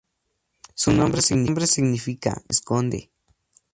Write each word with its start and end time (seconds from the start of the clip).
Su 0.73 0.93
nombre 0.93 1.21
significa 1.21 2.29
""el 2.31 2.35
que 2.35 2.41
se 2.41 2.45
esconde"". 2.49 3.11